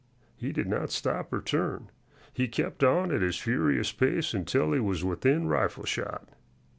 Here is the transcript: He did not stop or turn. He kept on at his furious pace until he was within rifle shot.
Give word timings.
He 0.35 0.51
did 0.51 0.65
not 0.65 0.89
stop 0.89 1.31
or 1.31 1.43
turn. 1.43 1.91
He 2.33 2.47
kept 2.47 2.83
on 2.83 3.11
at 3.11 3.21
his 3.21 3.37
furious 3.37 3.91
pace 3.91 4.33
until 4.33 4.73
he 4.73 4.79
was 4.79 5.03
within 5.03 5.47
rifle 5.47 5.85
shot. 5.85 6.27